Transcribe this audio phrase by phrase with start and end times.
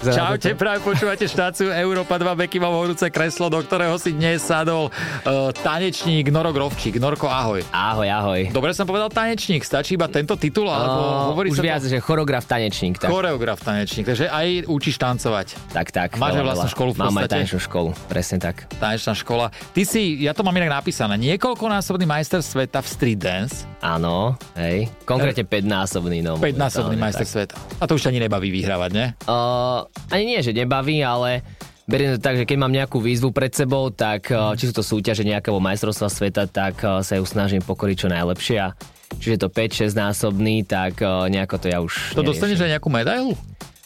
[0.00, 4.88] Čaute, práve počúvate štáciu Európa 2, Beky mám horúce kreslo, do ktorého si dnes sadol
[4.88, 6.96] uh, tanečník Noro Grovčík.
[6.96, 7.60] Norko, ahoj.
[7.68, 8.40] Ahoj, ahoj.
[8.48, 11.92] Dobre som povedal tanečník, stačí iba tento titul, alebo uh, hovorí už sa viac, to...
[11.92, 12.96] že choreograf tanečník.
[12.96, 13.12] Tak.
[13.12, 15.76] Choreograf tanečník, takže aj učíš tancovať.
[15.76, 16.16] Tak, tak.
[16.16, 17.32] Máš aj vlastnú školu v Mám aj podstate?
[17.36, 18.56] tanečnú školu, presne tak.
[18.80, 19.52] Tanečná škola.
[19.52, 24.92] Ty si, ja to mám inak napísané, niekoľkonásobný majster sveta v street dance, Áno, hej.
[25.08, 26.36] Konkrétne 5-násobný, no.
[26.36, 27.32] 5-násobný momentálne, majster tak.
[27.32, 27.54] sveta.
[27.80, 29.06] A to už ťa ani nebaví vyhrávať, ne?
[29.24, 31.42] Uh, ani nie, že nebaví, ale
[31.84, 34.82] beriem to tak, že keď mám nejakú výzvu pred sebou, tak uh, či sú to
[34.82, 38.74] súťaže nejakého majstrovstva sveta, tak uh, sa ju snažím pokoriť čo najlepšie a
[39.18, 42.28] čiže to 5-6 násobný, tak uh, nejako to ja už To neriešim.
[42.30, 43.32] dostaneš aj nejakú medailu?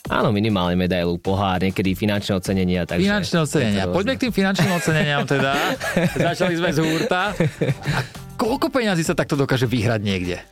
[0.04, 2.84] Áno, minimálne medailu, pohár, niekedy finančné ocenenia.
[2.84, 3.84] Takže Finančné ocenenia.
[3.88, 5.56] Poďme k tým finančným oceneniam teda.
[6.28, 7.32] Začali sme z hurta.
[7.88, 7.98] A
[8.36, 10.44] koľko peňazí sa takto dokáže vyhrať niekde?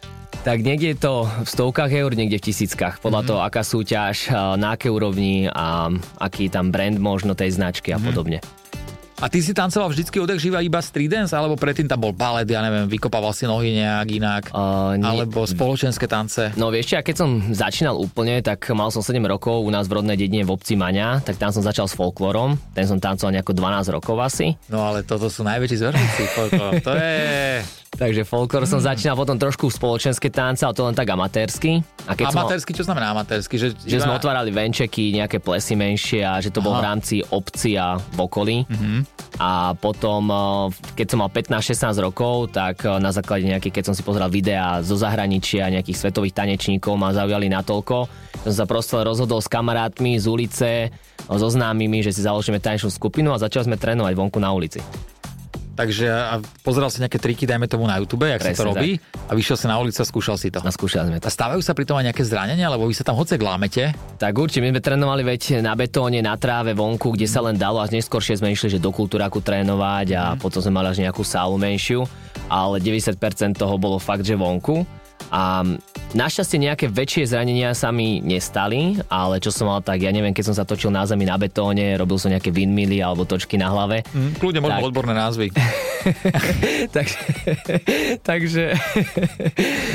[0.42, 2.98] Tak niekde je to v stovkách eur, niekde v tisíckach.
[2.98, 3.28] Podľa Mhm.
[3.30, 4.26] toho, aká súťaž,
[4.58, 5.86] na aké úrovni a
[6.18, 8.04] aký tam brand možno tej značky a Mhm.
[8.04, 8.38] podobne.
[9.22, 12.58] A ty si tancoval vždycky živa iba street dance, alebo predtým tam bol balet, ja
[12.58, 16.50] neviem, vykopával si nohy nejak inak, Uh, nie, alebo spoločenské tance.
[16.58, 19.86] No vieš čo, ja keď som začínal úplne, tak mal som 7 rokov u nás
[19.86, 23.30] v rodnej dedine v obci Maňa, tak tam som začal s folklórom, ten som tancoval
[23.32, 24.58] nejako 12 rokov asi.
[24.66, 26.22] No ale toto sú najväčší zvrhníci.
[26.34, 26.82] folklór.
[26.82, 27.81] to je...
[27.92, 28.88] Takže folklór som Mm.
[28.88, 31.84] začínal potom trošku spoločenské tance, ale to len tak amatérsky.
[32.02, 33.54] A keď Amatérsky, čo znamená amatérsky?
[33.54, 36.80] Že, že iba- sme otvárali venčeky, nejaké plesy menšie a že to bol Aha.
[36.80, 38.64] v rámci obci a v okolí.
[38.66, 38.98] Mhm.
[39.38, 40.36] A potom, eh,
[40.94, 44.80] keď som mal 15-16 rokov, tak eh, na základe nejakých, keď som si pozeral videá
[44.80, 48.08] zo zahraničia, nejakých svetových tanečníkov ma zaujali natoľko,
[48.40, 50.90] že som sa prosto rozhodol s kamarátmi z ulice, eh,
[51.28, 54.80] so známymi, že si založíme tanečnú skupinu a začali sme trénovať vonku na ulici.
[55.82, 58.90] Takže a pozeral si nejaké triky, dajme tomu na YouTube, jak sa to Presne robí
[59.26, 60.62] a vyšiel si na ulicu a skúšal si to.
[60.62, 61.34] A skúšali sme A to.
[61.34, 63.90] stávajú sa pri tom aj nejaké zranenia, lebo vy sa tam hocek lámete.
[64.22, 67.82] Tak určite, my sme trénovali veď na betóne, na tráve, vonku, kde sa len dalo,
[67.82, 71.58] až neskôršie sme išli, že do kultúraku trénovať a potom sme mali až nejakú sálu
[71.58, 72.06] menšiu,
[72.46, 73.18] ale 90%
[73.58, 75.01] toho bolo fakt, že vonku.
[75.30, 75.62] A
[76.12, 80.52] našťastie nejaké väčšie zranenia sa mi nestali, ale čo som mal tak, ja neviem, keď
[80.52, 84.04] som sa točil na zemi na betóne, robil som nejaké windmilly alebo točky na hlave.
[84.12, 84.88] Hm, kľudne možno Tak.
[84.92, 85.46] odborné názvy.
[86.96, 87.18] takže,
[88.20, 88.64] takže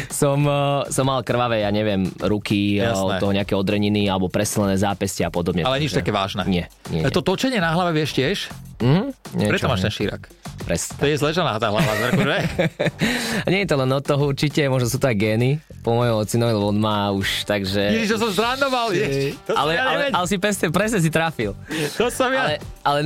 [0.09, 3.01] som, eh, som mal krvavé, ja neviem, ruky, eh, Jasné.
[3.01, 5.67] od toho nejaké odreniny alebo preslené zápestia a podobne.
[5.67, 6.41] Ale nič Takže- také vážne.
[6.47, 7.11] Nie, nie, nie.
[7.11, 8.37] To točenie na hlave vieš tiež?
[8.77, 9.03] Mhm,
[9.41, 10.29] niečo, Preto máš ten šírak.
[10.69, 10.93] Presne.
[11.01, 11.89] To je zležaná tá hlava,
[13.51, 15.51] nie je to len od toho určite, možno sú to aj gény
[15.81, 17.79] po mojom ocinovi, lebo on má už, takže...
[17.89, 19.39] Ježiš, to som zrandoval, ježiš.
[19.43, 21.55] To ale, ja ale, ale si presne, presne si trafil.
[21.95, 22.43] To som ja.
[22.43, 22.99] Ale, ale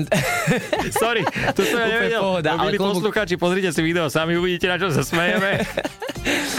[1.01, 1.21] Sorry,
[1.53, 2.19] to som ja nevedel.
[2.19, 5.61] pohoda, No, ale klobúk- poslucháči, pozrite si video, sami uvidíte, na čo sa smejeme.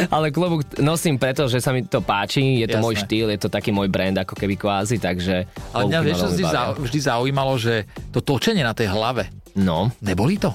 [0.08, 2.82] Ale klobúk nosím preto, že sa mi to páči, je to Jasné.
[2.82, 5.46] môj štýl, je to taký môj brand ako keby kvázi, takže...
[5.70, 7.74] Ale mňa vieš, čo vždy, zau, vždy zaujímalo, že
[8.10, 10.50] to točenie na tej hlave, No, neboli to?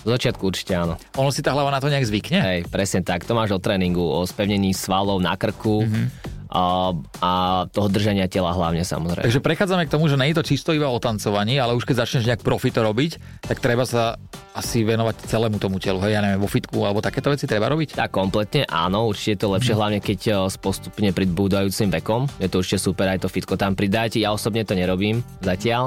[0.00, 0.94] V začiatku určite áno.
[1.16, 2.38] Ono si tá hlava na to nejak zvykne?
[2.40, 6.04] Hej, presne tak, to máš o tréningu, o spevnení svalov na krku Mhm.
[6.50, 6.90] a,
[7.22, 7.30] a
[7.70, 9.22] toho držania tela hlavne samozrejme.
[9.22, 12.02] Takže prechádzame k tomu, že nie je to čisto iba o tancovaní, ale už keď
[12.02, 14.18] začneš nejak profito robiť, tak treba sa
[14.50, 16.02] asi venovať celému tomu telu.
[16.02, 17.94] Hej, ja neviem, vo fitku alebo takéto veci treba robiť?
[17.94, 22.26] Tak kompletne áno, určite je to lepšie, hlavne keď s postupne pribúdajúcim vekom.
[22.42, 24.18] Je to určite super aj to fitko tam pridať.
[24.18, 25.86] Ja osobne to nerobím zatiaľ.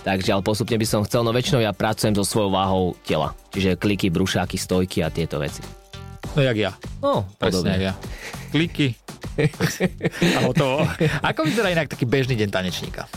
[0.00, 3.36] Takže ale postupne by som chcel, no väčšinou ja pracujem so svojou váhou tela.
[3.52, 5.60] Čiže kliky, brušáky, stojky a tieto veci.
[6.36, 6.72] No jak ja.
[7.02, 7.92] No, Presne ja.
[8.54, 8.94] Kliky.
[10.36, 10.84] A hotovo.
[11.24, 13.08] Ako vyzerá inak taký bežný deň tanečníka?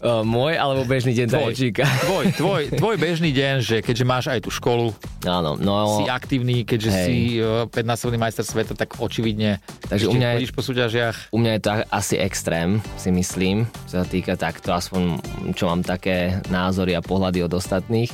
[0.00, 1.36] Uh, môj alebo bežný deň Tvoj.
[1.52, 1.84] tanečníka.
[1.84, 4.96] Tvoj, tvoj, tvoj bežný deň, že keďže máš aj tú školu,
[5.28, 6.00] Áno, no...
[6.00, 7.04] si aktívny, keďže Hej.
[7.04, 9.60] si uh, 15-násobný majster sveta, tak očividne
[9.92, 11.28] Takže u mňa je- po súťažiach.
[11.28, 15.20] U mňa je to asi extrém, si myslím, čo sa týka takto, aspoň
[15.52, 18.08] čo mám také názory a pohľady od ostatných.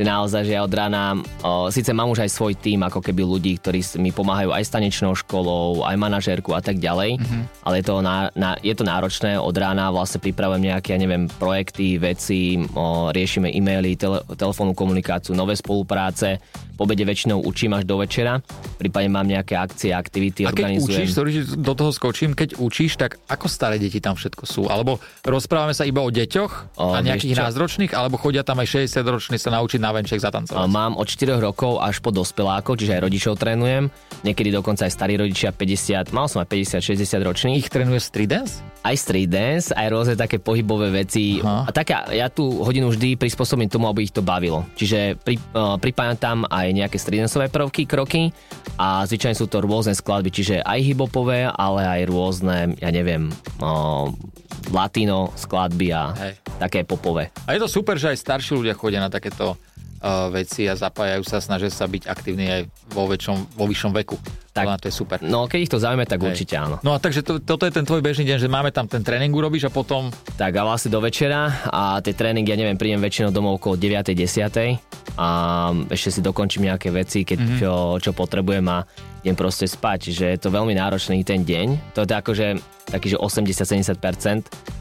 [0.00, 1.12] Že naozaj, že ja od rána,
[1.44, 4.72] o, síce mám už aj svoj tým, ako keby ľudí, ktorí mi pomáhajú aj s
[4.72, 7.42] tanečnou školou, aj manažérku a tak ďalej, mm-hmm.
[7.68, 11.28] ale je to, ná, ná, je to náročné, od rána vlastne pripravujem nejaké, ja neviem,
[11.28, 16.40] projekty, veci, o, riešime e-maily, tele, telefónnu komunikáciu, nové spolupráce,
[16.80, 18.40] po obede väčšinou učím až do večera,
[18.80, 21.04] prípadne mám nejaké akcie, aktivity, A keď organizujem.
[21.04, 24.64] učíš, sorry, že do toho skočím, keď učíš, tak ako staré deti tam všetko sú?
[24.64, 29.36] Alebo rozprávame sa iba o deťoch O, a nejakých názročných, alebo chodia tam aj 60-roční
[29.36, 30.64] sa naučiť na venček zatancovať?
[30.72, 33.92] Mám od 4 rokov až po dospelákov, čiže aj rodičov trénujem.
[34.24, 37.54] Niekedy dokonca aj starí rodičia 50, mal som aj 50-60 ročných.
[37.60, 38.64] Ich trénuje street dance?
[38.80, 41.44] Aj street dance, aj rôzne také pohybové veci.
[41.44, 41.68] Aha.
[41.68, 44.64] A taká, ja tú hodinu vždy prispôsobím tomu, aby ich to bavilo.
[44.80, 48.30] Čiže pri, uh, pripájam tam aj nejaké street danceové prvky, kroky
[48.80, 53.28] a zvyčajne sú to rôzne skladby, čiže aj hipopové, ale aj rôzne, ja neviem,
[53.60, 54.08] uh,
[54.68, 56.34] latino skladby a Hej.
[56.60, 57.32] také popové.
[57.48, 59.56] A je to super, že aj starší ľudia chodia na takéto
[60.32, 62.62] veci a zapájajú sa, snažia sa byť aktívni aj
[62.96, 64.16] vo, väčšom, vo vyššom veku.
[64.50, 64.82] Tak.
[64.82, 65.18] To je super.
[65.22, 66.34] No keď ich to zaujíme, tak Hej.
[66.34, 66.82] určite áno.
[66.82, 69.30] No a takže to, toto je ten tvoj bežný deň, že máme tam ten tréning
[69.30, 70.10] urobíš a potom...
[70.34, 74.10] Tak a vlastne do večera a tie tréningy, ja neviem, prídem väčšinou domov okolo 9.
[74.10, 75.20] 10.
[75.20, 75.28] a
[75.92, 77.58] ešte si dokončím nejaké veci, keď mm-hmm.
[77.60, 78.82] čo, čo potrebujem a
[79.22, 80.10] idem proste spať.
[80.10, 81.94] Čiže je to veľmi náročný ten deň.
[81.94, 82.46] To je akože
[82.90, 84.79] taký, že 80-70% o,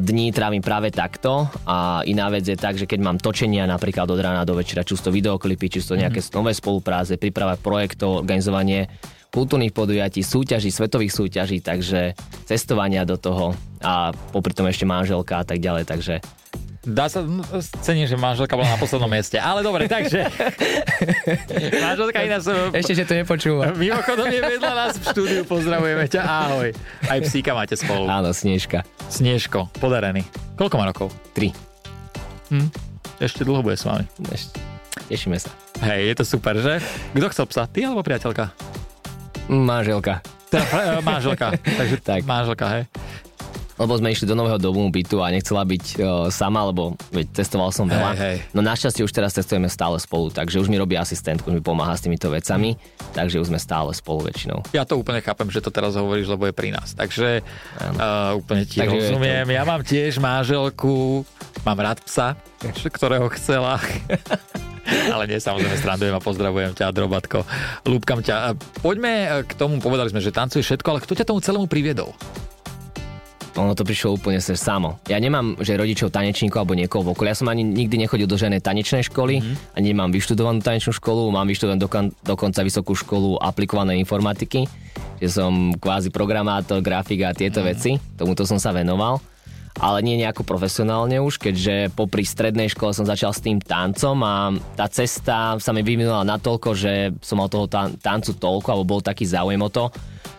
[0.00, 4.20] dní trávim práve takto a iná vec je tak, že keď mám točenia napríklad od
[4.22, 8.22] rána do večera, či sú to videoklipy, či sú to nejaké nové spolupráce, príprava projektov,
[8.22, 8.86] organizovanie
[9.34, 12.16] kultúrnych podujatí, súťaží, svetových súťaží, takže
[12.48, 13.52] cestovania do toho
[13.84, 16.14] a popri tom ešte manželka a tak ďalej, takže
[16.86, 17.42] Dá sa, no,
[17.82, 19.42] cením, že manželka bola na poslednom mieste.
[19.42, 20.22] Ale dobre, takže...
[21.84, 22.70] manželka iná som...
[22.70, 23.74] ešte, že to nepočúva.
[23.82, 26.70] Mimochodom je vedľa nás v štúdiu, pozdravujeme ťa, ahoj.
[27.10, 28.06] Aj psíka máte spolu.
[28.06, 28.86] Áno, Snežka.
[29.10, 30.22] Snežko, podarený.
[30.54, 31.10] Koľko má rokov?
[31.34, 31.50] 3.
[32.54, 32.68] Hm?
[33.18, 34.06] Ešte dlho bude s vami.
[34.30, 34.62] Ešte.
[35.10, 35.50] Tešíme sa.
[35.82, 36.78] Hej, je to super, že?
[37.18, 37.66] Kto chcel psa?
[37.66, 38.54] Ty alebo priateľka?
[39.50, 40.22] Manželka.
[40.46, 41.54] Teda e, manželka.
[41.78, 42.22] Takže Tak.
[42.22, 42.82] manželka, hej.
[43.76, 45.94] Lebo sme išli do nového domu bytu a nechcela byť o,
[46.32, 48.16] sama, lebo veď testoval som veľa.
[48.16, 48.36] Hej, hej.
[48.56, 51.92] No našťastie už teraz testujeme stále spolu, takže už mi robí asistentku, už mi pomáha
[51.92, 52.80] s týmito vecami,
[53.12, 54.64] takže už sme stále spolu väčšinou.
[54.72, 56.96] Ja to úplne chápem, že to teraz hovoríš, lebo je pri nás.
[56.96, 59.46] Takže uh, úplne ti Takže rozumiem.
[59.52, 61.28] Ja mám tiež manželku,
[61.60, 62.32] mám rád psa,
[62.64, 63.76] ktorého chcela.
[64.86, 67.42] Ale nie, samozrejme, strandujem a pozdravujem ťa, Drobatko.
[67.90, 68.54] Lúbkam ťa.
[68.86, 72.14] Poďme k tomu, povedali sme, že tancuje všetko, ale kto ťa tomu celému priviedol?
[73.56, 75.00] Ono to prišlo úplne sa samo.
[75.08, 77.32] Ja nemám, že rodičov tanečníkov alebo niekoho v okolí.
[77.32, 79.76] Ja som ani nikdy nechodil do žiadnej tanečnej školy, mm-hmm.
[79.76, 84.68] ani nemám vyštudovanú tanečnú školu, mám vyštudovanú dokon, dokonca vysokú školu aplikovanej informatiky,
[85.16, 87.72] že som kvázi programátor, grafik a tieto mm-hmm.
[87.72, 87.90] veci.
[88.20, 89.18] Tomuto som sa venoval
[89.76, 94.48] ale nie nejako profesionálne už, keďže popri strednej škole som začal s tým tancom a
[94.72, 99.04] tá cesta sa mi vyvinula natoľko, že som mal toho tan- tancu toľko, alebo bol
[99.04, 99.92] taký záujem o to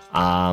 [0.10, 0.50] a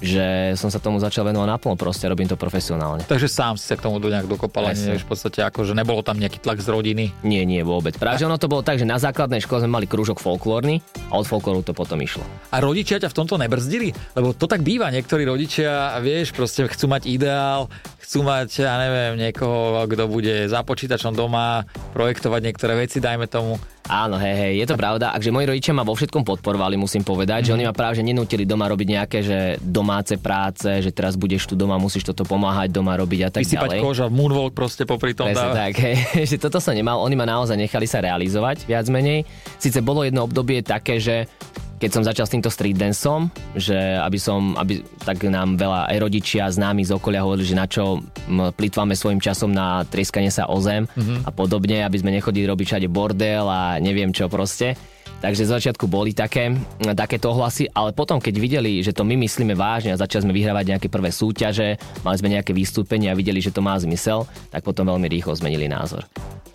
[0.00, 3.04] že som sa tomu začal venovať naplno, proste robím to profesionálne.
[3.08, 6.04] Takže sám si sa k tomu do nejak dokopal, nevieš v podstate ako, že nebolo
[6.04, 7.04] tam nejaký tlak z rodiny.
[7.24, 7.96] Nie, nie, vôbec.
[7.96, 11.16] Práve, že ono to bolo tak, že na základnej škole sme mali krúžok folklórny a
[11.16, 12.24] od folklóru to potom išlo.
[12.52, 13.92] A rodičia ťa v tomto nebrzdili?
[14.12, 17.72] Lebo to tak býva, niektorí rodičia, vieš, proste chcú mať ideál,
[18.04, 21.64] chcú mať, ja neviem, niekoho, kto bude za počítačom doma,
[21.96, 23.56] projektovať niektoré veci, dajme tomu.
[23.86, 25.14] Áno, hej, hej, je to pravda.
[25.14, 27.46] Akže moji rodičia ma vo všetkom podporovali, musím povedať, mm.
[27.46, 31.46] že oni ma práve že nenútili doma robiť nejaké že domáce práce, že teraz budeš
[31.46, 33.82] tu doma, musíš toto pomáhať doma robiť a tak Vysypať ďalej.
[33.82, 35.60] koža, moonwalk proste popri tom Presne dáva.
[35.66, 35.96] tak, hej,
[36.30, 39.22] že toto som nemal, oni ma naozaj nechali sa realizovať viac menej.
[39.62, 41.30] Sice bolo jedno obdobie také, že
[41.76, 45.96] keď som začal s týmto street danceom, že aby som, aby, tak nám veľa aj
[46.00, 50.56] rodičia známi z okolia hovorili, že na čo plýtvame svojim časom na trieskanie sa o
[50.58, 51.28] zem mm-hmm.
[51.28, 54.72] a podobne, aby sme nechodili robiť všade bordel a neviem čo proste.
[55.16, 56.52] Takže z začiatku boli také,
[56.92, 60.76] takéto ohlasy, ale potom, keď videli, že to my myslíme vážne a začali sme vyhrávať
[60.76, 64.84] nejaké prvé súťaže, mali sme nejaké vystúpenia a videli, že to má zmysel, tak potom
[64.84, 66.04] veľmi rýchlo zmenili názor.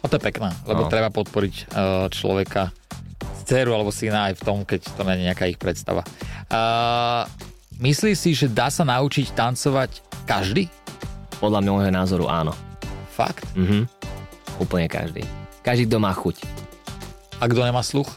[0.01, 0.93] A to je pekné, lebo No.
[0.93, 2.69] treba podporiť uh, človeka,
[3.43, 6.01] dceru alebo syna aj v tom, keď to nie je nejaká ich predstava.
[6.47, 7.25] Uh,
[7.79, 10.67] myslíš si, že dá sa naučiť tancovať každý?
[11.41, 12.53] Podľa môjho názoru áno.
[13.11, 13.45] Fakt?
[13.57, 13.89] Mhm.
[14.61, 15.25] Úplne každý.
[15.65, 16.41] Každý, kto má chuť.
[17.41, 18.09] A kto nemá sluch?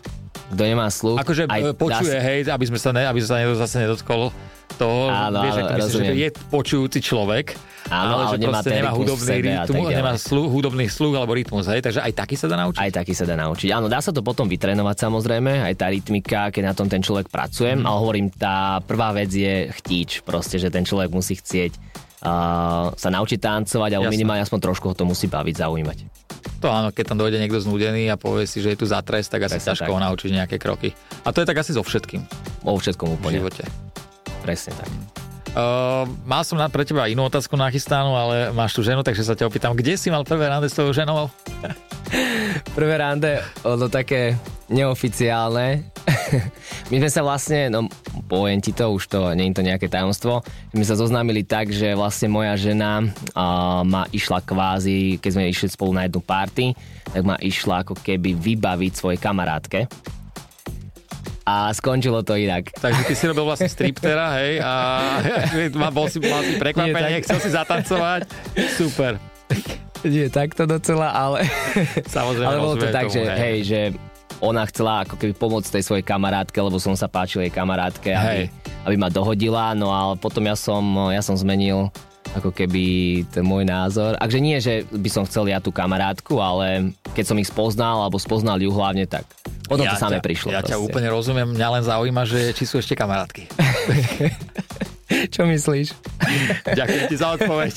[0.53, 3.41] Kto nemá sluch, Akože aj dá počuje, sa- hej, aby sme sa, ne, aby sa
[3.57, 4.29] zase nedotkol
[4.75, 7.47] toho, Áno, vieš, áno, ako myslím, že je počujúci človek,
[7.93, 11.69] Áno, ale že nemá proste nemá v hudobný rytmus, nemá sluch, hudobný sluch alebo rytmus,
[11.69, 12.81] hej, takže aj taký sa dá naučiť.
[12.81, 13.69] Aj taký sa dá naučiť.
[13.77, 17.29] Áno, dá sa to potom vytrénovať samozrejme, aj tá rytmika, keď na tom ten človek
[17.29, 17.85] pracuje, mm.
[17.85, 21.73] ale hovorím, tá prvá vec je chtíč, proste, že ten človek musí chcieť
[22.25, 24.17] uh, sa naučiť tancovať, alebo Jasné.
[24.17, 25.99] minimálne aspoň trošku ho to musí baviť, zaujímať.
[26.65, 29.29] To áno, keď tam dojde niekto znúdený a povie si, že je tu za trest,
[29.29, 29.97] tak asi Presne ťažko tak.
[29.97, 30.97] ho naučiť nejaké kroky.
[31.25, 32.25] A to je tak asi so všetkým
[32.65, 33.37] O všetkom v úplne.
[33.45, 33.65] živote.
[34.45, 34.93] Presne tak.
[35.55, 39.39] Uh, mal som na, pre teba inú otázku nachystanú, ale máš tu ženu, takže sa
[39.39, 41.31] ťa opýtam, kde si mal prvé rande s tvojou ženou?
[42.77, 44.35] Prvé rande, ono také
[44.67, 45.95] neoficiálne.
[46.91, 47.87] My sme sa vlastne, no
[48.27, 50.43] poviem ti to, už to, nie je to nejaké tajomstvo,
[50.75, 55.69] my sa zoznámili tak, že vlastne moja žena uh, ma išla kvázi, keď sme išli
[55.71, 56.75] spolu na jednu party,
[57.09, 59.87] tak ma išla ako keby vybaviť svojej kamarátke.
[61.45, 62.73] A skončilo to inak.
[62.73, 64.73] Takže ty si robil vlastne striptera, hej, a
[65.81, 68.21] mal, bol si, mal si prekvapenie, tak- chcel si zatancovať.
[68.81, 69.21] Super.
[70.05, 71.45] Nie takto docela, ale...
[72.09, 73.81] Samozrejme, ale bolo to tak, tomu, že hej, že
[74.45, 78.45] ona chcela ako keby pomôcť tej svojej kamarátke, lebo som sa páčil jej kamarátke, aby,
[78.45, 78.53] Hej.
[78.85, 81.89] aby ma dohodila, no ale potom ja som, ja som zmenil
[82.35, 82.85] ako keby
[83.31, 84.19] ten môj názor.
[84.19, 88.19] Akže nie, že by som chcel ja tú kamarátku, ale keď som ich spoznal, alebo
[88.19, 89.25] spoznal ju hlavne, tak
[89.71, 90.49] potom ja to samé ťa, prišlo.
[90.51, 90.87] Ja ťa proste.
[90.91, 93.49] úplne rozumiem, mňa len zaujíma, že či sú ešte kamarátky.
[95.35, 95.95] Čo myslíš?
[96.79, 97.75] Ďakujem ti za odpoveď.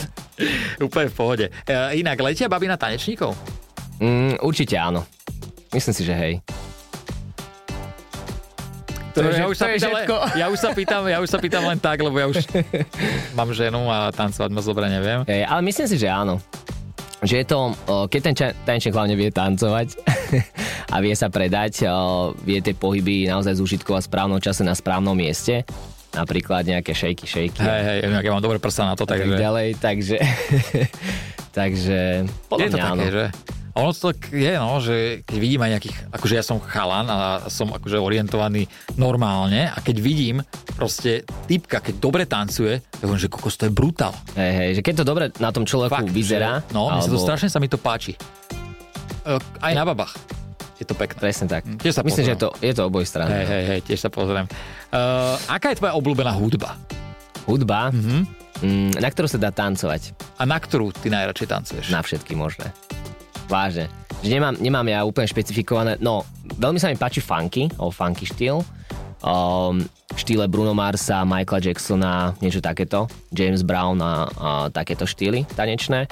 [0.86, 1.46] úplne v pohode.
[1.68, 3.36] E, inak, letia baby na tanečníkov?
[4.00, 5.04] Mm, určite áno.
[5.74, 6.34] Myslím si, že hej.
[9.16, 10.16] To je, ja, už to je len, všetko.
[10.36, 12.44] ja, už sa pýtam, ja už sa pýtam len tak, lebo ja už
[13.38, 15.24] mám ženu a tancovať moc dobre neviem.
[15.24, 16.36] Hej, ale myslím si, že áno.
[17.24, 17.58] Že je to,
[18.12, 18.34] keď ten
[18.68, 19.96] tanečník hlavne vie tancovať
[20.92, 21.88] a vie sa predať,
[22.44, 25.64] vie tie pohyby naozaj zúžitkovať v správnom čase na správnom mieste,
[26.12, 29.40] napríklad nejaké šejky, šejky Hej, hej, ja mám dobré prsa na to, a tak takže...
[29.40, 30.16] ďalej, takže
[31.58, 31.98] takže
[32.52, 33.00] podľa je to mňa áno.
[33.00, 33.26] také, že?
[33.76, 37.18] Ono to tak je, no, že keď vidím aj nejakých, akože ja som chalan a
[37.46, 38.64] som akože orientovaný
[38.96, 40.40] normálne a keď vidím
[40.72, 44.16] proste typka, keď dobre tancuje, ja hovorím, že kokos, to je brutál.
[44.32, 47.14] Hej, hej, že keď to dobre na tom človeku vyzerá, Že, no, mne sa to
[47.14, 48.16] alebo- strašne sa mi to páči.
[49.22, 50.16] E, Aj na babách.
[50.76, 51.16] Je to pekné.
[51.18, 51.64] Presne tak.
[51.76, 53.28] Tiež sa Myslím, že je to, je to oboj strany.
[53.30, 54.44] Hej, hej, hej, tiež sa pozriem.
[54.88, 56.76] Uh, aká je tvoja obľúbená hudba?
[57.44, 58.16] Hudba, Mhm.
[58.60, 60.12] mm, na ktorú sa dá tancovať.
[60.34, 61.84] A na ktorú ty najradšej tancuješ?
[61.88, 62.72] Na všetky možné.
[63.46, 63.86] Vážne.
[64.24, 66.26] Že nemám, nemám ja úplne špecifikované, no
[66.58, 68.64] veľmi sa mi páči funky, o funky štýl.
[69.22, 69.82] Um,
[70.14, 73.10] štýle Bruno Marsa, Michaela Jacksona, niečo takéto.
[73.32, 76.10] James Brown a, a takéto štýly tanečné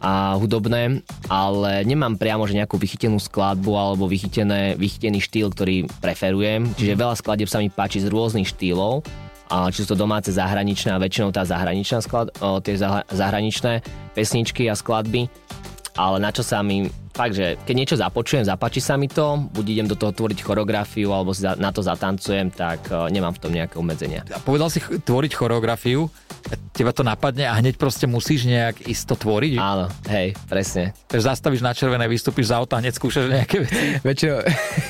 [0.00, 6.72] a hudobné, ale nemám priamo že nejakú vychytenú skladbu alebo vychytené, vychytený štýl, ktorý preferujem.
[6.72, 9.04] Čiže veľa skladieb sa mi páči z rôznych štýlov,
[9.50, 13.82] a či sú to domáce zahraničné a väčšinou tá zahraničná sklad, o, tie zah- zahraničné
[14.14, 15.26] pesničky a skladby
[15.96, 16.86] ale na čo sa mi,
[17.20, 21.12] fakt, že keď niečo započujem, zapáči sa mi to, buď idem do toho tvoriť choreografiu,
[21.12, 24.24] alebo si za, na to zatancujem, tak uh, nemám v tom nejaké obmedzenia.
[24.32, 26.08] A povedal si tvoriť choreografiu,
[26.72, 29.52] teba to napadne a hneď proste musíš nejak isto tvoriť.
[29.60, 30.96] Áno, hej, presne.
[31.12, 33.84] Takže zastavíš na červené, vystúpiš z auta, hneď skúšaš nejaké veci.
[34.08, 34.40] Väčšinou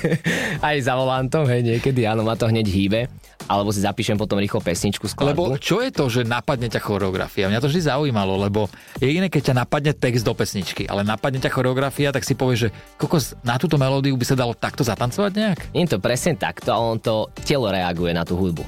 [0.70, 3.10] aj za volantom, hej, niekedy, áno, ma to hneď hýbe,
[3.50, 5.50] alebo si zapíšem potom rýchlo pesničku, skladbu.
[5.50, 7.50] Lebo čo je to, že napadne ťa choreografia?
[7.50, 8.70] Mňa to vždy zaujímalo, lebo
[9.02, 12.58] je iné, keď ťa napadne text do pesničky, ale napadne ťa choreografia, tak si povieš,
[12.66, 15.58] že kokos, na túto melódiu by sa dalo takto zatancovať nejak?
[15.74, 18.62] Nie je to presne takto, ale on to telo reaguje na tú hudbu.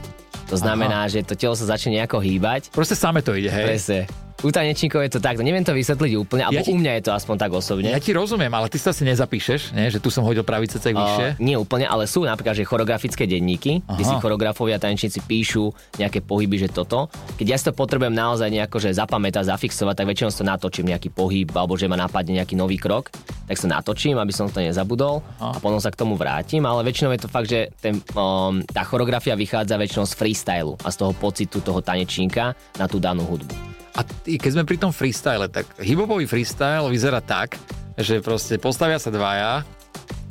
[0.53, 2.69] To znamená, že to telo sa začne nejako hýbať.
[2.77, 3.67] Proste same to ide, hej?
[3.73, 4.01] Presne.
[4.43, 5.47] U tanečníkov je to takto.
[5.47, 7.95] Neviem to vysvetliť úplne, alebo Ja ti- u mňa je to aspoň tak osobne.
[7.95, 9.87] Ja ti rozumiem, ale ty sa si nezapíšeš, nie?
[9.87, 11.27] že tu som hodil pravý cecek vyššie.
[11.35, 14.11] Uh, nie úplne, ale sú napríklad, že choreografické denníky, kde Aha.
[14.11, 17.07] si choreografovia, tanečníci píšu nejaké pohyby, že toto.
[17.39, 20.87] Keď ja si to potrebujem naozaj nejako, že zapamätať, zafixovať, tak väčšinou si to natočím
[20.91, 23.15] nejaký pohyb, alebo že ma napadne nejaký nový krok,
[23.47, 27.15] tak sa natočím, aby som to nezabudol a potom sa k tomu vrátim, ale väčšinou
[27.15, 31.13] je to fakt, že ten, um, tá choreografia vychádza väčšinou z freestylu a z toho
[31.15, 33.82] pocitu toho tanečníka na tú danú hudbu.
[33.93, 37.61] A keď sme pri tom freestyle, tak hiphopový freestyle vyzerá tak,
[38.01, 39.69] že proste postavia sa dvaja.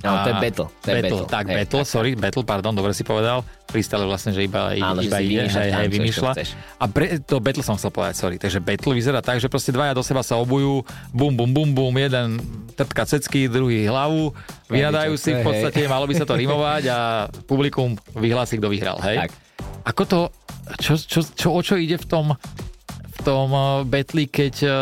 [0.02, 3.06] Áno, to je battle, to je battle, Tak, hej, battle, sorry, battle, pardon, dobre si
[3.06, 3.46] povedal.
[3.70, 6.32] Freestyle vlastne, že iba, Áno, že iba si ide, hej, vymýšľa.
[6.82, 8.42] A pre, to battle som chcel povedať, sorry.
[8.42, 10.82] Takže battle vyzerá tak, že proste dvaja do seba sa obujú,
[11.14, 12.42] bum, bum, bum, bum, jeden
[12.74, 14.34] trtka cecky, druhý hlavu,
[14.74, 17.00] vynadajú si, v podstate malo by sa to rimovať a
[17.46, 19.30] publikum vyhlási, kto vyhral, hej?
[19.30, 19.32] Tak.
[19.86, 20.20] Ako to,
[20.82, 22.34] čo, čo, čo, o čo ide v tom,
[23.22, 24.74] tom uh, betli, keď uh,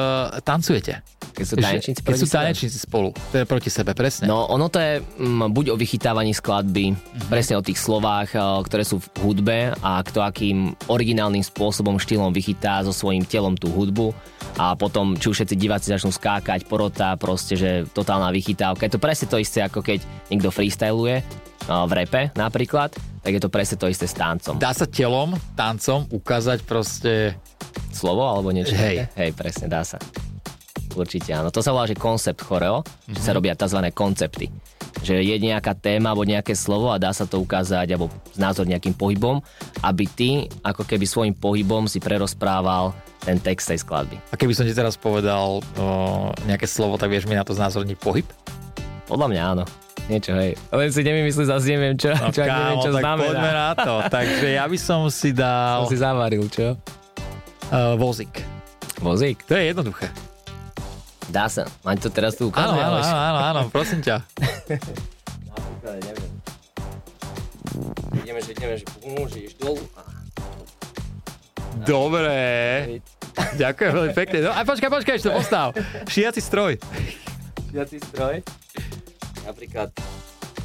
[0.41, 1.19] tancujete?
[1.39, 4.27] Keď sú tanečníci keď sú tanečníci spolu, to je proti sebe, presne.
[4.27, 6.99] No, ono to je mm, buď o vychytávaní skladby,
[7.31, 12.35] presne o tých slovách, eh, ktoré sú v hudbe a kto akým originálnym spôsobom, štýlom
[12.35, 14.11] vychytá so svojím telom tú hudbu
[14.59, 18.83] a potom, či už všetci diváci začnú skákať, porota, proste, že totálna vychytávka.
[18.83, 23.41] Je to presne to isté, ako keď niekto freestyluje eh, v repe napríklad, tak je
[23.41, 24.55] to presne to isté s tancom.
[24.55, 27.35] Dá sa telom, tancom ukázať proste...
[27.89, 29.09] Slovo alebo niečo Hej.
[29.17, 29.97] Hej, presne, dá sa.
[30.93, 31.53] Určite áno.
[31.53, 33.13] To sa volá, že koncept choreo, mm-hmm.
[33.17, 33.81] že sa robia tzv.
[33.93, 34.47] koncepty.
[35.05, 38.93] Že je nejaká téma alebo nejaké slovo a dá sa to ukázať alebo názor nejakým
[38.97, 39.41] pohybom,
[39.85, 40.29] aby ty
[40.65, 44.17] ako keby svojim pohybom si prerozprával ten text tej skladby.
[44.31, 45.63] A keby som ti teraz povedal o,
[46.49, 48.25] nejaké slovo, tak vieš mi na to znázorniť pohyb?
[49.05, 49.63] Podľa mňa áno.
[50.09, 50.57] Niečo, hej.
[50.67, 53.23] Len si nevymyslí, zase neviem, čo, No, čo, ak neviem, čo tak znamená.
[53.23, 53.93] poďme na to.
[54.17, 56.73] Takže ja by som si dal Som si zavaril, čo?
[57.69, 58.41] uh, vozík.
[58.97, 59.45] Vozík?
[59.45, 60.09] To je jednoduché.
[61.27, 61.69] Dá sa.
[61.83, 64.17] Mám to teraz tu Áno, ukázať, áno, ale- áno, áno, áno, prosím ťa.
[65.47, 66.31] Napríklad, neviem.
[68.17, 69.83] Ideme, že ideme, že pomôže, ideš dolu.
[71.79, 72.33] Dobre.
[73.61, 74.37] Ďakujem veľmi pekne.
[74.41, 75.77] No, a počkaj, počkaj, ešte postav.
[76.09, 76.81] Šiaci stroj.
[77.69, 78.41] šiaci stroj.
[79.47, 79.89] Napríklad,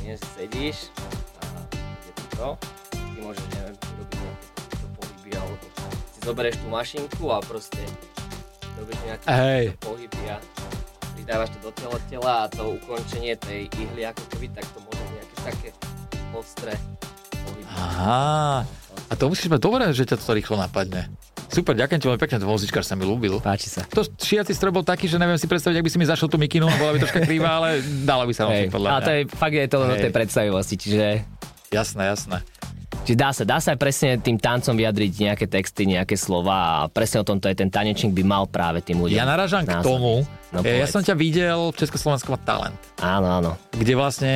[0.02, 0.90] že sedíš
[1.40, 2.48] a ide to to,
[2.92, 5.64] ty môžeš, neviem, robiť nejaké takéto pohyby alebo
[6.12, 7.82] si zoberieš tú mašinku a proste
[8.76, 9.64] robíš nejaké Hej.
[9.80, 10.36] pohyby a
[11.14, 15.04] pridávaš to do tela, tela a to ukončenie tej ihly ako keby, tak to môže
[15.14, 15.68] nejaké také
[16.34, 16.74] ostré
[17.30, 17.70] pohyby.
[17.70, 18.66] Aha.
[19.08, 21.08] A to musíš mať dobré, že ťa to rýchlo napadne.
[21.54, 23.38] Super, ďakujem ti veľmi pekne, to vozíčkar sa mi ľúbil.
[23.38, 23.86] Páči sa.
[23.88, 26.34] To šiaci stroj bol taký, že neviem si predstaviť, ak by si mi zašol tú
[26.34, 29.00] mikinu, bola by troška krivá, ale dalo by sa nosiť podľa A mňa.
[29.00, 31.06] to je fakt je to len o tej predstavivosti, čiže
[31.70, 32.38] Jasné, jasné.
[33.04, 36.88] Čiže dá sa, dá sa aj presne tým tancom vyjadriť nejaké texty, nejaké slova a
[36.88, 39.12] presne o tomto je ten tanečník by mal práve tým ľuďom.
[39.12, 40.90] Ja narážam k tomu, No, e, ja povedz.
[40.90, 43.52] som ťa videl v Československom talent, Áno, áno.
[43.70, 44.34] kde vlastne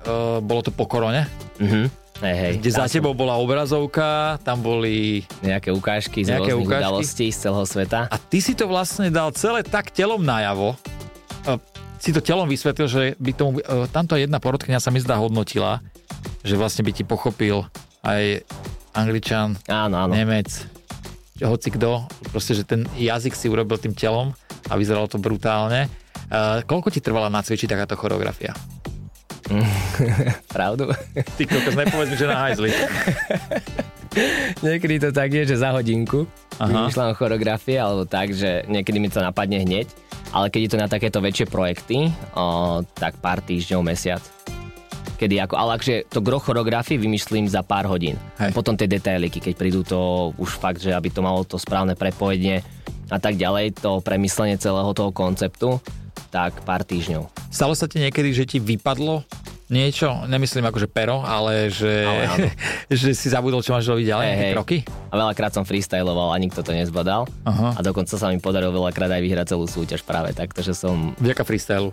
[0.00, 1.26] uh, bolo to po korone,
[1.58, 2.05] Mhm.
[2.16, 2.52] Hej, hej.
[2.64, 5.28] kde za tebou bola obrazovka, tam boli...
[5.44, 6.82] Nejaké ukážky z Nejaké rôznych ukážky.
[6.84, 8.00] udalostí z celého sveta.
[8.08, 10.80] A ty si to vlastne dal celé tak telom najavo,
[12.00, 15.80] si to telom vysvetlil, že by tomu, uh, tamto jedna porodkynia sa mi zdá hodnotila,
[16.44, 17.64] že vlastne by ti pochopil
[18.06, 18.44] aj
[18.96, 20.12] Angličan, Áno, áno.
[20.16, 20.48] Nemec,
[21.42, 24.32] hoci kto, proste, že ten jazyk si urobil tým telom
[24.70, 25.90] a vyzeralo to brutálne.
[26.26, 28.56] Uh, koľko ti trvala nacvičiť takáto choreografia?
[30.56, 30.90] Pravdu?
[31.38, 32.70] Ty kokos, nepovedz mi, že na hajzli.
[34.64, 36.26] niekedy to tak je, že za hodinku
[36.58, 36.68] Aha.
[36.68, 39.86] vymýšľam choreografie, alebo tak, že niekedy mi to napadne hneď.
[40.34, 44.20] Ale keď je to na takéto väčšie projekty, o, tak pár týždňov, mesiac.
[45.16, 48.20] Kedy ako, ale akže to gro choreografii vymyslím za pár hodín.
[48.36, 48.52] Hej.
[48.52, 52.60] Potom tie detailiky, keď prídu to už fakt, že aby to malo to správne prepojenie
[53.08, 55.80] a tak ďalej, to premyslenie celého toho konceptu,
[56.28, 57.32] tak pár týždňov.
[57.48, 59.24] Stalo sa ti niekedy, že ti vypadlo
[59.66, 62.54] niečo, nemyslím ako že pero, ale že, Ale
[63.00, 64.52] že si zabudol, čo máš robiť ďalej, hej.
[64.54, 64.78] kroky?
[65.10, 67.26] A veľakrát som freestyloval a nikto to nezbadal.
[67.42, 67.74] Aha.
[67.74, 71.42] A dokonca sa mi podarilo veľakrát aj vyhrať celú súťaž práve takto, že som Vďaka
[71.42, 71.90] freestylu.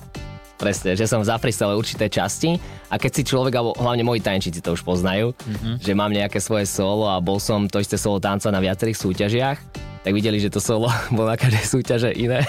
[0.58, 2.56] presne, že som zafreestyle určité časti
[2.88, 5.76] a keď si človek, alebo hlavne moji tančíci to už poznajú, mm-hmm.
[5.82, 9.60] že mám nejaké svoje solo a bol som to isté solo tanca na viacerých súťažiach,
[10.04, 12.44] tak videli, že to solo bolo na každej súťaže iné.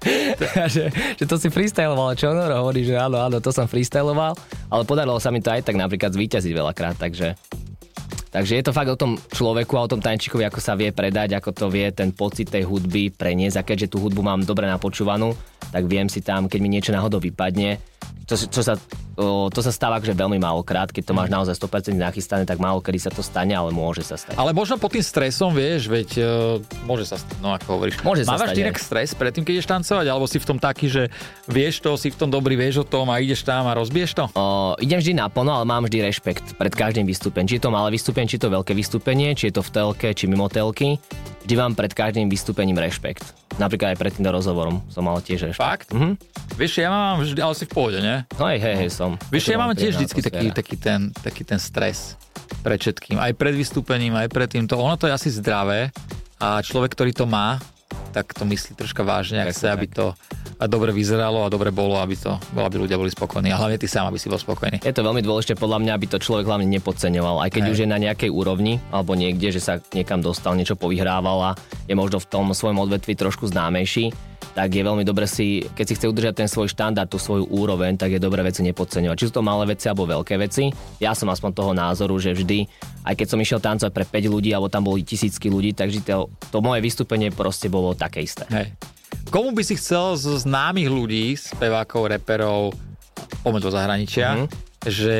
[0.60, 4.36] a že, že to si freestyloval, čo ono hovorí, že áno, áno, to som freestyloval,
[4.68, 7.34] ale podarilo sa mi to aj tak napríklad zvíťaziť veľakrát, takže
[8.30, 11.34] Takže je to fakt o tom človeku a o tom tančíkovi, ako sa vie predať,
[11.34, 15.34] ako to vie ten pocit tej hudby preniesť a keďže tú hudbu mám dobre napočúvanú,
[15.70, 17.78] tak viem si tam, keď mi niečo náhodou vypadne,
[18.30, 18.78] čo, čo sa,
[19.18, 22.78] o, to sa stáva že veľmi málokrát, keď to máš naozaj 100% nachystané, tak málo
[22.78, 24.38] kedy sa to stane, ale môže sa stať.
[24.38, 26.26] Ale možno pod tým stresom, vieš, veď uh,
[26.86, 27.98] môže sa, stať, no ako hovoríš.
[28.06, 28.86] Môže sa Mávaš stať direkt aj.
[28.86, 31.02] stres predtým, keď ideš tancovať, alebo si v tom taký, že
[31.50, 34.24] vieš to, si v tom dobrý, vieš o tom a ideš tam a rozbiješ to?
[34.38, 37.50] O, idem vždy naplno, ale mám vždy rešpekt pred každým vystúpením.
[37.50, 40.08] Či je to malé vystúpenie, či je to veľké vystúpenie, či je to v telke,
[40.14, 41.02] či mimo telky.
[41.42, 43.26] Vždy mám pred každým vystúpením rešpekt.
[43.58, 45.50] Napríklad aj pred týmto rozhovorom som mal tiež.
[45.60, 45.92] Fakt?
[45.92, 46.16] Mhm.
[46.56, 48.24] Vieš, ja mám vždy, ale si v pohode, ne?
[48.40, 49.20] No hej, hej, hej, som.
[49.28, 52.16] Vieš, ja mám tiež vždycky taký, taký, ten, taký ten stres
[52.64, 53.20] pred všetkým.
[53.20, 54.80] Aj pred vystúpením, aj pred týmto.
[54.80, 55.92] Ono to je asi zdravé
[56.40, 57.60] a človek, ktorý to má,
[58.10, 60.06] tak to myslí troška vážne, Presne chce, aby to
[60.60, 63.48] a dobre vyzeralo a dobre bolo, aby to, aby ľudia boli spokojní.
[63.48, 64.84] A hlavne ty sám, aby si bol spokojný.
[64.84, 67.40] Je to veľmi dôležité podľa mňa, aby to človek hlavne nepodceňoval.
[67.40, 67.72] Aj keď Hej.
[67.72, 71.56] už je na nejakej úrovni alebo niekde, že sa niekam dostal, niečo povyhrával a
[71.88, 74.12] je možno v tom svojom odvetvi trošku známejší,
[74.50, 77.96] tak je veľmi dobre si, keď si chce udržať ten svoj štandard, tú svoju úroveň,
[77.96, 79.16] tak je dobré veci nepodceňovať.
[79.16, 80.68] Či sú to malé veci alebo veľké veci.
[81.00, 82.68] Ja som aspoň toho názoru, že vždy,
[83.08, 86.04] aj keď som išiel tancovať pre 5 ľudí alebo tam boli tisícky ľudí, tak vždy
[86.04, 88.44] to, to moje vystúpenie proste bolo také isté.
[88.48, 88.72] Hej.
[89.28, 92.74] Komu by si chcel zo známych ľudí, spevákov, reperov,
[93.40, 94.46] poďme do zahraničia, Mhm.
[94.84, 95.16] že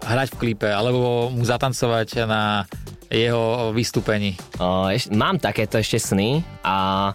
[0.00, 2.64] hrať v klipe, alebo mu zatancovať na
[3.06, 4.34] jeho vystúpení?
[4.56, 7.10] O, eš, mám takéto ešte sny a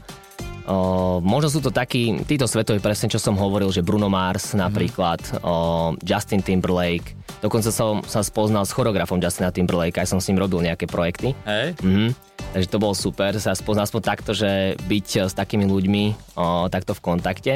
[0.68, 0.76] o,
[1.20, 5.56] možno sú to takí, títo svetoví presne, čo som hovoril, že Bruno Mars napríklad, o,
[6.00, 10.64] Justin Timberlake, dokonca som sa spoznal s choreografom Justina Timberlake, aj som s ním robil
[10.64, 11.36] nejaké projekty.
[11.48, 11.76] Hej?
[11.82, 12.16] Mhm.
[12.56, 16.04] Takže to bolo super, sa spoznal aspoň takto, že byť eh, s takými ľuďmi
[16.40, 17.54] o, takto v kontakte.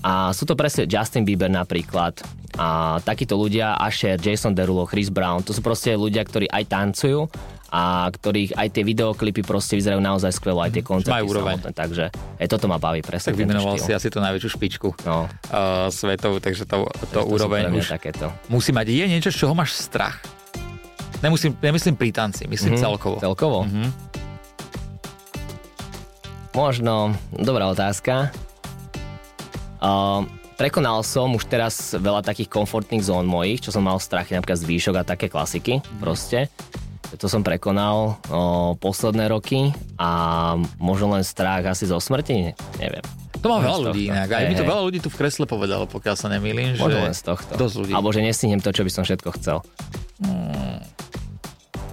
[0.00, 2.16] A sú to presne Justin Bieber napríklad.
[2.56, 7.28] A takíto ľudia, Asher, Jason Derulo, Chris Brown, to sú proste ľudia, ktorí aj tancujú
[7.70, 11.54] a ktorých aj tie videoklipy proste vyzerajú naozaj skvelo, aj tie koncerty Majú úroveň.
[11.56, 11.70] samotné.
[11.72, 12.04] Takže
[12.36, 13.30] aj toto ma baví presne.
[13.30, 17.70] Tak vymenoval si asi tú najväčšiu špičku No, uh, svetov, takže to, to, to úroveň
[17.72, 18.34] už takéto.
[18.46, 18.86] musí mať.
[18.86, 20.18] Je niečo, z čoho máš strach?
[21.20, 23.16] Nemusím, nemyslím pri tanci, myslím Mhm, celkovo.
[23.18, 23.58] Celkovo?
[23.64, 23.88] Mhm.
[26.50, 28.34] Možno, dobrá otázka.
[29.78, 30.26] Uh,
[30.58, 34.66] prekonal som už teraz veľa takých komfortných zón mojich, čo som mal strachy, napríklad z
[34.66, 36.50] výšok a také klasiky, proste.
[37.18, 43.02] To som prekonal o, posledné roky a možno len strach asi zo smrti, neviem.
[43.40, 44.28] To má veľa ľudí inak.
[44.30, 47.16] Aj mi to veľa ľudí tu v kresle povedalo, pokiaľ sa nemýlim, že Možno len
[47.16, 47.52] z tohto.
[47.56, 47.92] dosť ľudí.
[47.96, 49.58] Alebo že nestihnem to, čo by som všetko chcel.
[50.20, 50.78] Hmm.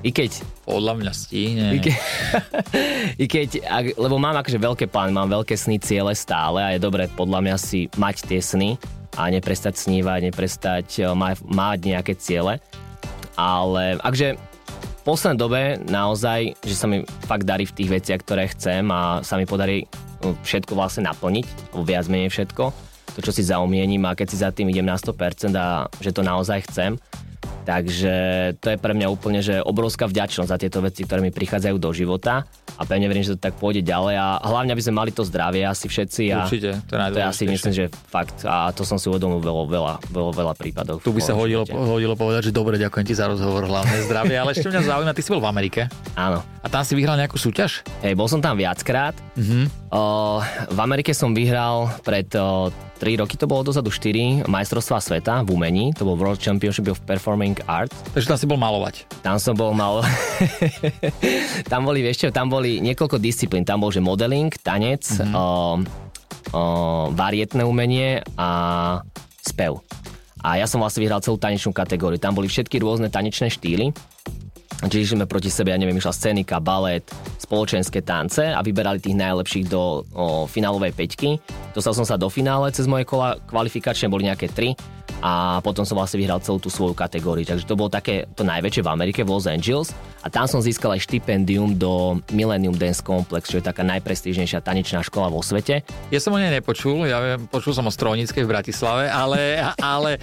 [0.05, 0.43] I keď...
[0.67, 1.65] Podľa mňa stíne.
[1.73, 1.91] I, ke,
[3.23, 6.83] I keď, ak, lebo mám akože veľké plány, mám veľké sny, ciele stále a je
[6.83, 8.75] dobré podľa mňa si mať tie sny
[9.17, 12.59] a neprestať snívať, neprestať mať, mať nejaké ciele.
[13.39, 14.35] Ale akže
[15.07, 19.39] poslednej dobe naozaj, že sa mi fakt darí v tých veciach, ktoré chcem a sa
[19.39, 22.75] mi podarí uh, všetko vlastne naplniť, viac menej všetko,
[23.15, 26.27] to, čo si zaumiením a keď si za tým idem na 100% a že to
[26.27, 26.99] naozaj chcem,
[27.67, 28.15] Takže
[28.63, 31.91] to je pre mňa úplne že obrovská vďačnosť za tieto veci, ktoré mi prichádzajú do
[31.91, 32.47] života
[32.79, 35.67] a pevne verím, že to tak pôjde ďalej a hlavne, aby sme mali to zdravie
[35.67, 36.23] asi všetci.
[36.31, 39.63] A Určite, to To je asi myslím, že fakt a to som si uvedomil veľa,
[39.67, 41.03] veľa, veľa, veľa prípadov.
[41.03, 44.55] Tu by sa hodilo, hodilo povedať, že dobre, ďakujem ti za rozhovor, hlavne zdravie, ale
[44.55, 45.91] ešte mňa zaujíma, ty si bol v Amerike.
[46.15, 46.39] Áno.
[46.63, 47.83] A tam si vyhral nejakú súťaž?
[47.99, 49.11] Hej, bol som tam viackrát.
[49.35, 49.91] Mhm.
[49.91, 50.39] O,
[50.71, 55.53] v Amerike som vyhral pred o, 3 roky, to bolo dozadu 4 majstrovstvá sveta v
[55.53, 57.93] umení, to bol World Championship of Performing Art.
[58.17, 59.05] Takže tam si bol malovať.
[59.21, 60.01] Tam som bol mal...
[61.71, 63.61] tam boli, vieš čo, tam boli niekoľko disciplín.
[63.61, 65.33] Tam bol, že modeling, tanec, mm-hmm.
[65.37, 65.45] o,
[66.51, 66.61] o,
[67.13, 68.49] varietné umenie a
[69.45, 69.79] spev.
[70.41, 72.21] A ja som vlastne vyhral celú tanečnú kategóriu.
[72.21, 73.93] Tam boli všetky rôzne tanečné štýly.
[74.77, 77.01] Čiže sme proti sebe, ja neviem, išla scenika, balet,
[77.41, 81.41] spoločenské tance a vyberali tých najlepších do o, finálovej peťky.
[81.73, 84.77] Dostal som sa do finále cez moje kola kvalifikačné, boli nejaké tri
[85.21, 87.45] a potom som vlastne vyhral celú tú svoju kategóriu.
[87.45, 90.97] Takže to bolo také to najväčšie v Amerike, v Los Angeles a tam som získal
[90.97, 95.81] aj štipendium do Millennium Dance Complex, čo je taká najprestížnejšia tanečná škola vo svete.
[96.13, 100.21] Ja som o nej nepočul, ja viem, počul som o Strojníckej v Bratislave, ale, ale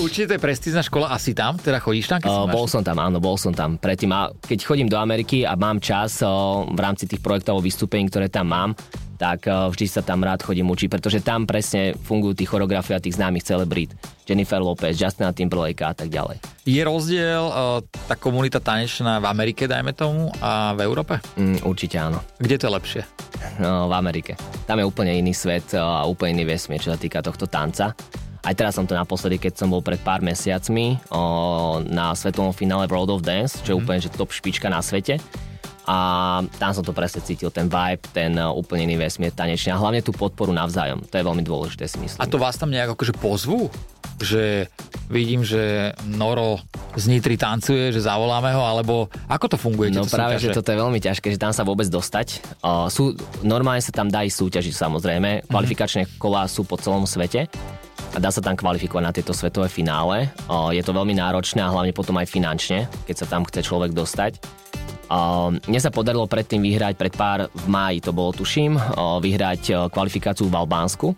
[0.00, 2.18] určite prestížna škola asi tam, teda chodíš tam?
[2.24, 5.54] Uh, bol som tam, áno, bol som tam predtým a keď chodím do Ameriky a
[5.54, 8.70] mám čas uh, v rámci tých projektov vystúpení, ktoré tam mám,
[9.22, 13.46] tak vždy sa tam rád chodím učiť, pretože tam presne fungujú tí choreografia tých známych
[13.46, 13.94] celebrít.
[14.26, 16.42] Jennifer Lopez, Justina Timberlake a tak ďalej.
[16.66, 17.78] Je rozdiel uh,
[18.10, 21.22] tá komunita tanečná v Amerike, dajme tomu, a v Európe?
[21.38, 22.18] Mm, určite áno.
[22.42, 23.02] Kde to je lepšie?
[23.62, 24.34] No, v Amerike.
[24.66, 27.94] Tam je úplne iný svet a úplne iný vesmier, čo sa týka tohto tanca.
[28.42, 32.90] Aj teraz som to naposledy, keď som bol pred pár mesiacmi o, na svetovom finále
[32.90, 33.82] World of Dance, čo je mm.
[33.86, 35.22] úplne že top špička na svete
[35.82, 35.96] a
[36.62, 39.98] tam som to presne cítil, ten vibe, ten uh, úplne iný vesmier tanečný a hlavne
[39.98, 41.02] tú podporu navzájom.
[41.10, 42.22] To je veľmi dôležité si myslím.
[42.22, 43.66] A to vás tam nejak akože pozvú?
[44.22, 44.70] Že
[45.10, 46.62] vidím, že Noro
[46.94, 49.90] z Nitry tancuje, že zavoláme ho, alebo ako to funguje?
[49.90, 50.54] No práve, súťaže?
[50.54, 52.38] že toto je veľmi ťažké, že tam sa vôbec dostať.
[52.62, 55.50] Uh, sú, normálne sa tam dá ísť súťažiť samozrejme, mm-hmm.
[55.50, 57.50] kvalifikačné kolá sú po celom svete
[58.14, 60.30] a dá sa tam kvalifikovať na tieto svetové finále.
[60.46, 63.90] Uh, je to veľmi náročné a hlavne potom aj finančne, keď sa tam chce človek
[63.90, 64.62] dostať.
[65.12, 69.62] Uh, mne sa podarilo predtým vyhrať pred pár v máji, to bolo tuším, uh, vyhrať
[69.68, 71.12] uh, kvalifikáciu v Albánsku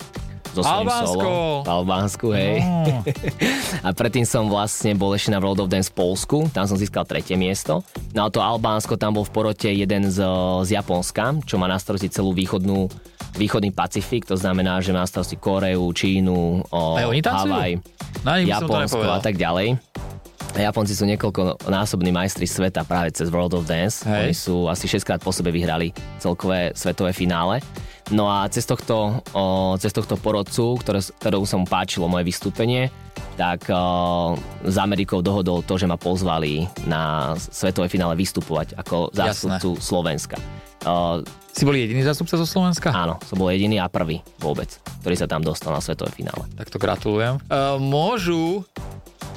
[0.55, 1.23] so svojím solo.
[1.67, 2.63] V Albánsku, hej.
[2.63, 3.03] No.
[3.87, 7.03] a predtým som vlastne bol ešte na World of Dance v Polsku, tam som získal
[7.03, 7.83] tretie miesto.
[8.15, 10.19] No a to Albánsko, tam bol v porote jeden z,
[10.63, 12.87] z Japonska, čo má na starosti celú východnú
[13.35, 17.83] východný Pacifik, to znamená, že má starosti Koreu, Čínu, o, Havaj,
[18.47, 19.75] Japonsko a tak ďalej.
[20.55, 24.07] Japonci sú niekoľko násobní majstri sveta práve cez World of Dance.
[24.07, 24.23] Hej.
[24.23, 25.90] Oni sú asi 6 krát po sebe vyhrali
[26.23, 27.59] celkové svetové finále.
[28.14, 32.93] No a cez tohto, o, cez tohto porodcu, ktoré, ktorou som páčilo moje vystúpenie,
[33.35, 39.71] tak o, s Amerikou dohodol to, že ma pozvali na svetové finále vystupovať ako zástupcu
[39.75, 39.83] Jasné.
[39.83, 40.37] Slovenska.
[40.85, 42.90] O, si bol jediný zástupca zo Slovenska?
[42.90, 46.45] Áno, som bol jediný a prvý vôbec, ktorý sa tam dostal na svetové finále.
[46.59, 47.38] Tak to gratulujem.
[47.47, 48.67] Uh, môžu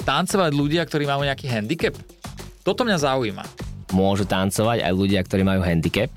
[0.08, 1.92] tancovať ľudia, ktorí majú nejaký handicap?
[2.64, 3.44] Toto mňa zaujíma.
[3.92, 6.08] Môžu tancovať aj ľudia, ktorí majú handicap.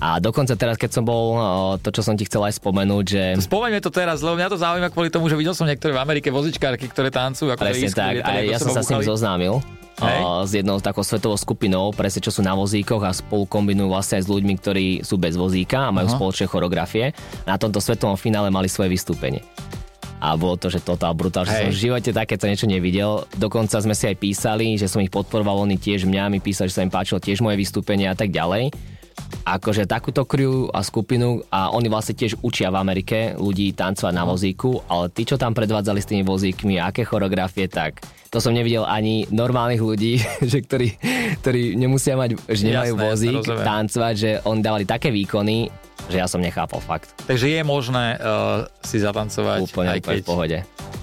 [0.00, 1.36] A dokonca teraz, keď som bol,
[1.82, 3.22] to čo som ti chcel aj spomenúť, že...
[3.42, 6.32] Spomeňme to teraz, lebo mňa to zaujíma kvôli tomu, že videl som niektoré v Amerike
[6.32, 7.52] vozičkárky, ktoré tancujú.
[7.52, 9.60] Ako Presne tak, aj ja som sa s tým zoznámil.
[10.00, 10.48] Hej.
[10.48, 14.24] s jednou takou svetovou skupinou, presne čo sú na vozíkoch a spolu kombinujú vlastne aj
[14.24, 16.16] s ľuďmi, ktorí sú bez vozíka a majú Aha.
[16.16, 17.12] spoločné choreografie.
[17.44, 19.44] Na tomto svetovom finále mali svoje vystúpenie
[20.20, 23.24] a bolo to, že totál brutál, že som v živote takéto niečo nevidel.
[23.40, 26.76] Dokonca sme si aj písali, že som ich podporoval, oni tiež mňa mi písali, že
[26.76, 28.68] sa im páčilo tiež moje vystúpenie a tak ďalej.
[29.48, 34.24] Akože takúto crew a skupinu a oni vlastne tiež učia v Amerike ľudí tancovať na
[34.28, 38.84] vozíku, ale tí, čo tam predvádzali s tými vozíkmi, aké choreografie, tak to som nevidel
[38.84, 40.20] ani normálnych ľudí,
[40.52, 40.88] že ktorí,
[41.40, 45.72] ktorí nemusia mať, že nemajú Jasné, vozík, tancovať, že oni dávali také výkony,
[46.10, 47.14] že ja som nechápal fakt.
[47.24, 50.58] Takže je možné uh, si zatancovať úplne, aj keď v pohode.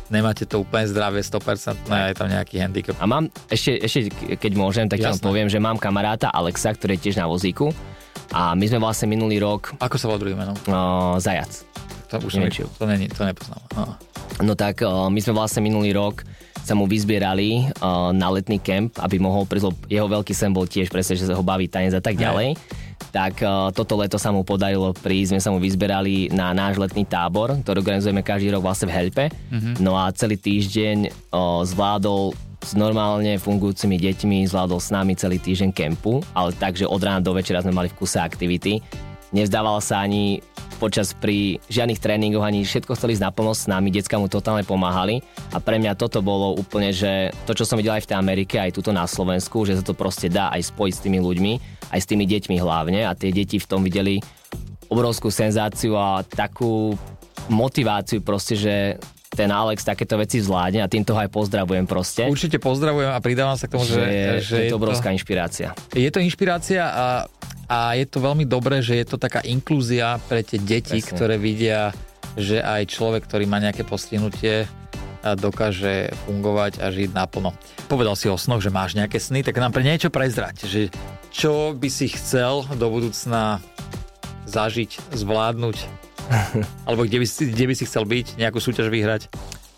[0.07, 2.95] Nemáte to úplne zdravie 100%, aj tam nejaký handicap.
[2.99, 4.07] A mám, ešte, ešte
[4.39, 7.75] keď môžem, tak vám poviem, že mám kamaráta Alexa, ktorý je tiež na vozíku
[8.31, 9.75] a my sme vlastne minulý rok...
[9.79, 10.55] Ako sa volá druhý meno?
[10.67, 11.63] Uh, Zajac.
[12.11, 13.59] To už Neviem, to, není, to nepoznám.
[13.75, 13.83] No.
[14.43, 16.23] no tak uh, my sme vlastne minulý rok
[16.63, 20.91] sa mu vyzbierali uh, na letný kemp, aby mohol prísť, jeho veľký sen bol tiež
[20.91, 22.59] presne, že sa ho baví tanec a tak ďalej.
[23.11, 27.07] Tak uh, toto leto sa mu podarilo prísť, sme sa mu vyzberali na náš letný
[27.07, 29.25] tábor, ktorý organizujeme každý rok vlastne v Helpe.
[29.29, 29.73] Mm-hmm.
[29.79, 30.97] No a celý týždeň
[31.31, 36.99] uh, zvládol s normálne fungujúcimi deťmi, zvládol s nami celý týždeň kempu, ale takže od
[36.99, 38.81] rána do večera sme mali v kuse aktivity.
[39.35, 40.39] Nevzdával sa ani
[40.77, 45.25] počas pri žiadnych tréningoch ani všetko chceli ísť naplno s nami, decka mu totálne pomáhali.
[45.51, 48.55] A pre mňa toto bolo úplne, že to, čo som videl aj v tej Amerike,
[48.61, 51.53] aj tuto na Slovensku, že sa to proste dá aj spojiť s tými ľuďmi,
[51.91, 53.03] aj s tými deťmi hlavne.
[53.09, 54.21] A tie deti v tom videli
[54.87, 56.95] obrovskú senzáciu a takú
[57.49, 58.75] motiváciu proste, že
[59.37, 62.25] ten Alex takéto veci zvládne a týmto ho aj pozdravujem proste.
[62.25, 64.01] Určite pozdravujem a pridávam sa k tomu, že,
[64.41, 65.77] že, že je to obrovská to, inšpirácia.
[65.93, 67.05] Je to inšpirácia a
[67.67, 71.11] a je to veľmi dobré, že je to taká inklúzia pre tie deti, Presne.
[71.11, 71.91] ktoré vidia,
[72.39, 74.71] že aj človek, ktorý má nejaké postihnutie,
[75.35, 77.51] dokáže fungovať a žiť naplno.
[77.91, 80.81] Povedal si o snoch, že máš nejaké sny, tak nám pre niečo prezrať, že
[81.35, 83.59] čo by si chcel do budúcna
[84.47, 86.06] zažiť, zvládnuť,
[86.87, 89.31] alebo kde by, si, kde by si chcel byť, nejakú súťaž vyhrať?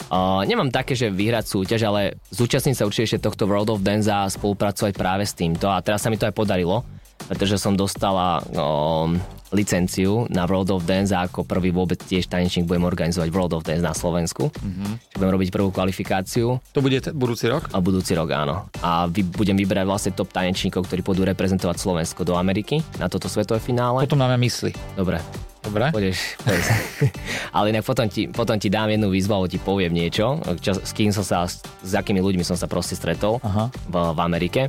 [0.10, 4.26] Uh, nemám také, že vyhrať súťaž, ale zúčastním sa určite tohto World of Dance a
[4.26, 6.82] spolupracovať práve s týmto a teraz sa mi to aj podarilo
[7.28, 9.20] pretože som dostala um,
[9.52, 13.66] licenciu na World of Dance a ako prvý vôbec tiež tanečník budem organizovať World of
[13.66, 14.54] Dance na Slovensku.
[14.54, 15.20] Mm-hmm.
[15.20, 16.62] Budem robiť prvú kvalifikáciu.
[16.74, 17.68] To bude t- budúci rok?
[17.74, 18.70] A budúci rok, áno.
[18.80, 23.28] A vy, budem vyberať vlastne top tanečníkov, ktorí pôjdu reprezentovať Slovensko do Ameriky na toto
[23.28, 24.06] svetové finále.
[24.06, 24.72] Potom máme mysli.
[24.96, 25.49] Dobre.
[25.70, 25.94] Dobre.
[25.94, 26.66] Pôjdeš, pôjdeš.
[27.56, 30.92] Ale inak potom ti, potom ti dám jednu výzvu, alebo ti poviem niečo, čo, s
[30.98, 33.70] kým som sa, s akými ľuďmi som sa proste stretol Aha.
[33.70, 34.62] v, v Amerike.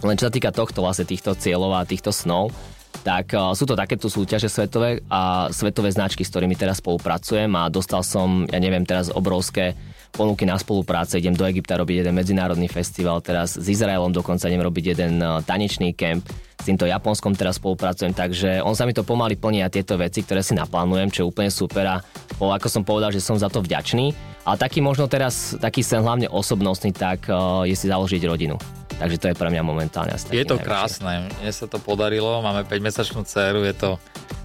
[0.00, 2.56] Len čo sa týka tohto, vlastne týchto cieľov a týchto snov,
[3.04, 7.68] tak uh, sú to takéto súťaže svetové a svetové značky, s ktorými teraz spolupracujem a
[7.68, 9.76] dostal som, ja neviem, teraz obrovské
[10.14, 11.18] ponuky na spolupráce.
[11.18, 13.58] Idem do Egypta robiť jeden medzinárodný festival, teraz.
[13.58, 16.22] S Izraelom dokonca idem robiť jeden uh, tanečný kemp,
[16.54, 20.22] s týmto Japonskom teraz spolupracujem, takže on sa mi to pomaly plní a tieto veci,
[20.22, 21.84] ktoré si naplánujem, čo je úplne super.
[21.84, 21.96] A
[22.38, 24.14] po, ako som povedal, že som za to vďačný.
[24.46, 28.56] Ale taký možno teraz, taký sen hlavne osobnostný, tak uh, je si založiť rodinu.
[28.94, 30.64] Takže to je pre mňa momentálne asi Je to najväčšie.
[30.70, 33.90] krásne, mne sa to podarilo, máme 5-mesačnú dceru, je to,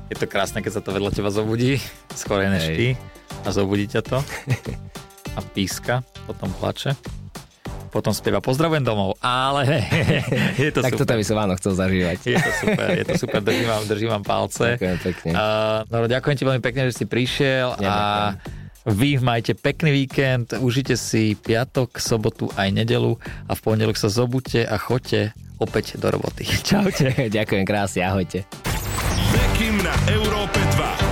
[0.09, 1.77] je to krásne, keď sa to vedľa teba zobudí,
[2.17, 2.87] skôr než ty.
[3.45, 4.17] A zobudí ťa to
[5.39, 6.99] a píska, potom plače
[7.89, 9.65] potom spieva pozdravujem domov, ale
[10.61, 11.01] je to tak super.
[11.01, 12.17] toto by som áno chcel zažívať.
[12.21, 14.77] Je to super, je to super, držím vám, držím vám palce.
[14.77, 15.31] Ďakujem pekne.
[15.33, 17.97] Uh, no, ďakujem ti veľmi pekne, že si prišiel ja, a
[18.85, 23.17] vy majte pekný víkend, užite si piatok, sobotu aj nedelu
[23.49, 26.45] a v pondelok sa zobudte a choďte opäť do roboty.
[26.69, 27.11] Čaute.
[27.37, 28.45] Ďakujem krásne, ahojte.
[29.33, 31.08] Bekim na Európe 2.